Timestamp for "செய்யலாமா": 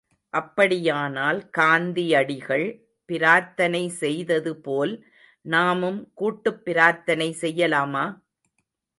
7.41-8.05